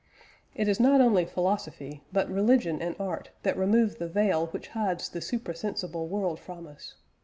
[0.55, 5.09] It is not only philosophy, but religion and art that remove the veil which hides
[5.09, 6.95] the supra sensible world from us.